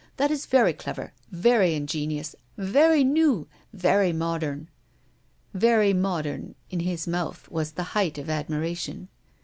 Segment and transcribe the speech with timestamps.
[0.17, 4.67] That is very clever, very ingenious, very new, very modern."
[5.53, 9.09] "Very modern" in his mouth was the height of admiration.